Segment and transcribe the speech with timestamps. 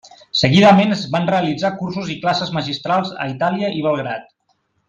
[0.37, 4.29] Seguidament es van realitzar cursos i classes magistrals a Itàlia i Belgrad.